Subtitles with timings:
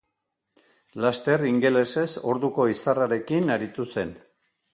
[1.05, 4.17] Laster ingelesez orduko izarrarekin aritu zen.